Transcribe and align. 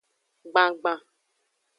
Gbangban. 0.51 0.99